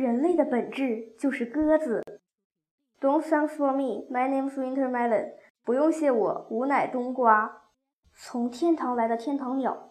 [0.00, 2.04] 人类的本质就是鸽子。
[3.00, 5.32] Don't thanks for me, my name's Winter Melon。
[5.64, 7.62] 不用谢我，吾乃冬瓜。
[8.14, 9.90] 从天堂来的天堂鸟。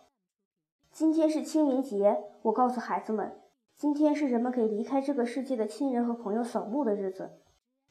[0.94, 3.38] 今天是清明节，我告诉孩子们，
[3.76, 7.32] 今天是人们给离开这个世界的亲人和朋友扫墓的日子。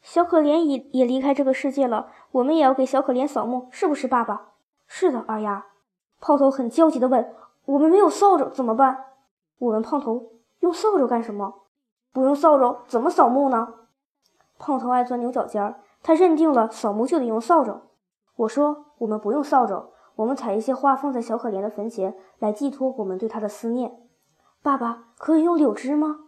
[0.00, 4.54] 小可怜也也离开这个世界了，我们也要给小可怜扫墓，是不是，爸爸？
[4.86, 5.66] 是的，二丫。
[6.18, 7.34] 炮头很焦急地问
[7.66, 9.04] ：“我们没有扫帚怎么办？”
[9.60, 10.30] 我问胖头
[10.60, 11.64] ：“用扫帚干什么？”
[12.16, 13.74] 不用扫帚怎么扫墓呢？
[14.58, 17.82] 胖头爱钻牛角尖儿，他认定了扫墓就得用扫帚。
[18.36, 23.92] 我说我们不用扫帚，我们采一些花放在小可怜的坟前，来寄托我们对他的思念。
[24.62, 26.20] 爸爸可以用柳枝吗？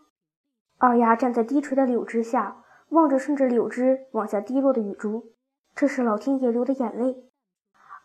[0.76, 5.32] 二丫站在低垂的柳枝下，望着顺着柳枝往下滴落的雨珠，
[5.74, 7.30] 这是老天爷流的眼泪。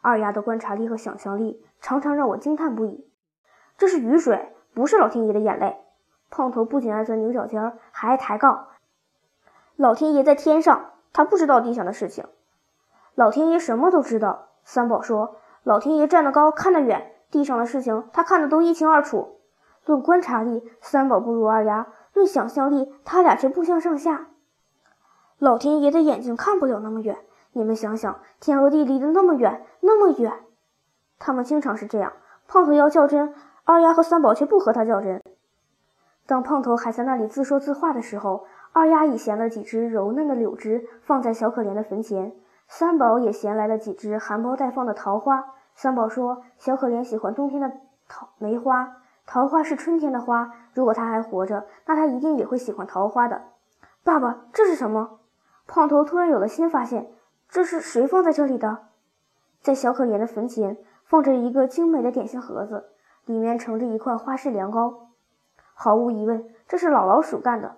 [0.02, 3.12] 二丫的观察力和想象力常常让我惊叹不已。
[3.77, 5.82] 这是雨水，不是老天爷的眼泪。
[6.35, 8.69] 胖头不仅爱钻牛角尖，还爱抬杠。
[9.75, 12.25] 老天爷在天上，他不知道地上的事情。
[13.13, 14.48] 老天爷什么都知道。
[14.63, 19.41] 三宝说：“老天爷站得高，看得远，地上的事情他看得都一清二楚。”
[19.85, 24.29] 论观察力，三宝不如二丫；论想象力，他俩却不相上下。
[25.37, 27.20] 老天爷的眼睛看不了那么远。
[27.51, 30.34] 你们想想，天和地离得那么远，那么远。
[31.20, 32.13] 他们经常是这样：
[32.47, 35.21] 胖头要较真，二丫和三宝却不和他较真。
[36.26, 42.34] 当胖头还在那里自说自话的时候，二丫已衔了几枝柔嫩的柳枝放在小可怜的坟前。
[42.68, 45.46] 三宝也衔来了几枝含苞待放的桃花。
[45.76, 47.71] 三宝说：“小可怜喜欢冬天的
[48.07, 50.52] 桃梅花，桃花是春天的花。
[50.74, 53.41] 如果他还活着，那他一定也会喜欢桃花的。”
[54.04, 55.20] 爸爸，这是什么？
[55.68, 57.12] 胖头突然有了新发现：
[57.49, 58.80] 这是谁放在这里的？
[59.62, 62.85] 在小可怜的坟前放着一个精美的点心盒子，
[63.26, 65.03] 里面盛着一块花式凉糕。
[65.84, 67.75] 毫无疑问，这是老老鼠干的，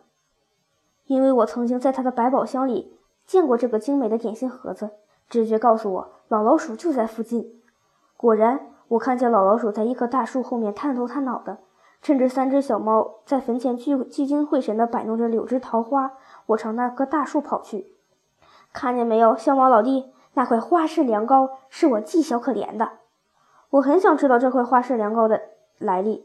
[1.08, 4.92] 因为我曾经在他的百宝箱里见过这个精美的点心盒子。
[5.28, 7.63] 直觉告诉我，老老鼠就在附近。
[8.16, 11.57] 果然，我看见老老鼠在一棵大树后面探头探脑的。
[12.03, 16.12] 趁着三只小猫在坟前聚聚精会神地摆弄着柳枝桃花，
[16.46, 17.88] 我朝那棵大树跑去。
[18.72, 22.91] 看见没有，小猫老弟，那块花式凉糕是我寄小可怜的。
[23.72, 25.41] 我很想知道这块花式凉糕的
[25.80, 26.24] 来历。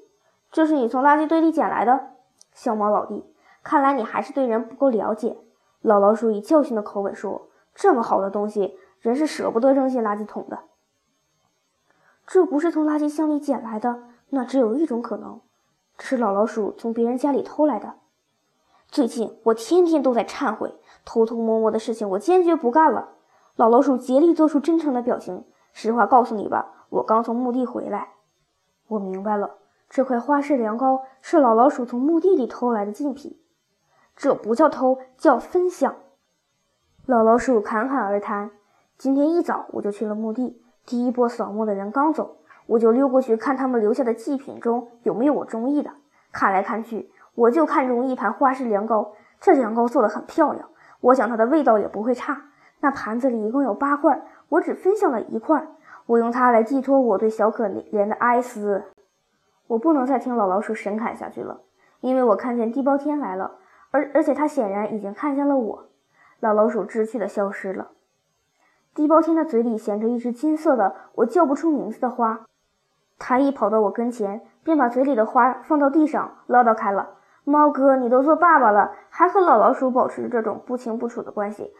[0.51, 2.11] 这是你从垃圾堆里捡来的，
[2.53, 3.25] 小猫老弟。
[3.63, 5.37] 看来你还是对人不够了解。
[5.81, 10.61] 老老鼠以教训的口吻说：“这么好的东西，人是舍不得扔进垃圾桶的。
[12.27, 15.41] 这不是从垃圾箱里捡来的，那只有一种可能，
[15.97, 17.95] 这是老老鼠从别人家里偷来的。
[18.89, 20.75] 最近我天天都在忏悔，
[21.05, 23.11] 偷偷摸摸的事情我坚决不干了。”
[23.57, 25.45] 老老鼠竭力做出真诚的表情。
[25.73, 28.15] 实话告诉你吧，我刚从墓地回来。
[28.89, 29.60] 我明白了。
[29.91, 33.37] 这块花式凉糕是老老鼠从墓地里偷来的祭品，
[34.15, 35.97] 这不叫偷，叫分享。
[37.07, 38.53] 老老鼠侃侃而谈。
[38.97, 42.37] 今天一早我就去了墓地，第一波扫墓的人刚走，
[42.67, 45.91] 我就溜过去看他们留下的祭品中有没有我中意的。
[46.31, 49.15] 看来看去，我就看中一盘花式凉糕。
[49.41, 50.69] 这凉糕做的很漂亮，
[51.01, 52.45] 我想它的味道也不会差。
[52.79, 55.67] 那盘子里一共有八块，我只分享了一块，
[56.07, 58.85] 我用它来寄托我对小可怜的哀思。
[59.71, 61.61] 我不能再听老老鼠神侃下去了，
[62.01, 63.53] 因为我看见地包天来了，
[63.93, 65.85] 而而且他显然已经看见了我。
[66.41, 67.91] 老老鼠知趣的消失了。
[68.97, 72.41] 地包天的嘴里衔着一只金色的我叫不出名字的花，
[73.17, 77.11] 他一跑到我跟前，便把嘴里的花放到地上，唠叨开了
[77.45, 81.73] ：“猫哥，你都做爸爸了，还和老老鼠保持这种不清不楚的关系？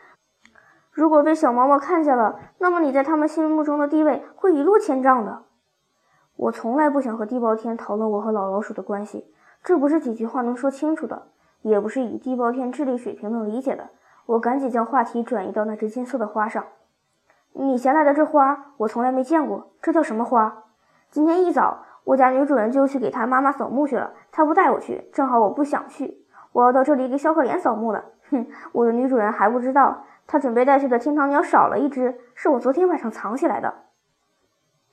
[0.93, 5.43] 如果被小猫猫看见了，那么你在他们心目中的地位会一落千丈的。”
[6.41, 9.27] 我从来不想和地包天讨论我和老老鼠的关系，
[9.63, 11.25] 这不是几句话能说清楚的，
[11.61, 13.91] 也不是以地包天智力水平能理解的。
[14.25, 16.65] 我赶紧将话题转移到那只金色的花上。
[17.53, 20.65] 你衔来的这花，我从来没见过，这叫什么花？
[21.11, 28.03] 今天一早，我家女主人就去给她妈妈扫墓去了，她不带我去，正好我不想去，我要到这里给小可怜扫墓了。
[28.31, 33.75] 哼，我的女主人还不知道，她准备带去的天堂鸟少了一只，是我昨天晚上藏起来的。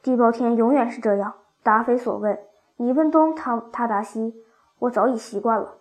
[0.01, 1.33] 地包天永远是这样，
[1.63, 2.39] 答非所问。
[2.77, 4.35] 你问东，他他答西，
[4.79, 5.79] 我早已习惯了。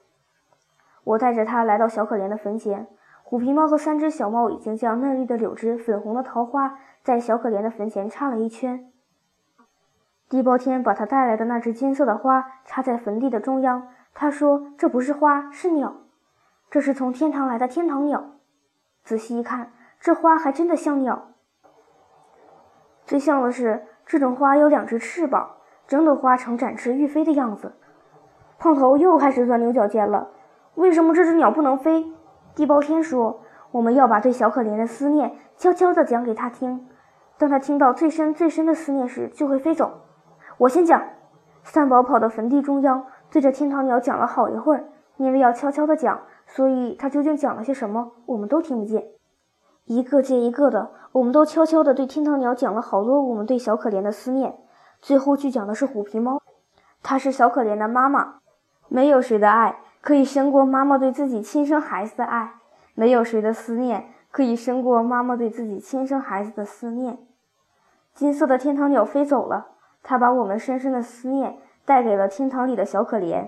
[1.05, 2.89] 我带着他来到小可怜的坟前，
[3.23, 8.91] 虎皮猫和三只小猫已经将嫩绿的柳枝、粉红的桃花在小可怜的坟前插了一圈。
[10.29, 15.95] 地包天把他带来的那只金色的花插在坟地的中央，他说：“这不是花，是鸟，
[16.71, 18.33] 这是从天堂来的天堂鸟。”
[19.05, 21.29] 仔细一看，这花还真的像鸟。
[23.05, 23.87] 最像的是。
[24.07, 25.51] 这种花有两只翅膀，
[25.89, 27.73] 整朵花呈展翅欲飞的样子。
[28.57, 30.29] 胖头又开始钻牛角尖了。
[30.77, 32.13] 为什么这只鸟不能飞？
[32.55, 33.41] 地包天说
[33.73, 36.87] ：“我们要把对小可怜的思念悄悄地讲给他听，
[37.37, 40.03] 当他听到最深最深的思念时，就会飞走。”
[40.59, 41.03] 我先讲。
[41.65, 44.85] 三宝跑到坟地中央，对着天堂鸟讲了好一会儿。
[45.17, 49.03] 因为要悄悄地讲，所以他究竟讲了些什么，我们都听不见。
[49.87, 54.57] 一个接一个的，我们都悄悄地对天堂鸟讲了好多我们对小可怜的思念。
[55.01, 56.43] 最后去讲的是虎皮猫，
[57.03, 58.39] 它是小可怜的妈妈。
[58.89, 62.55] 没有谁的爱可以胜过妈妈对自己亲生孩子的爱，
[62.95, 67.19] 没有谁的思念可以胜过妈妈对自己亲生孩子的思念。
[68.13, 69.69] 金色的天堂鸟飞走了，
[70.03, 73.45] 它把我们深深的思念带给了天堂里的小可怜。